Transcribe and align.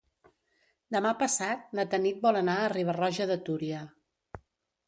Demà 0.95 1.11
passat 1.19 1.69
na 1.79 1.85
Tanit 1.93 2.25
vol 2.25 2.39
anar 2.41 2.57
a 2.63 2.73
Riba-roja 2.77 3.29
de 3.33 3.39
Túria. 3.51 3.87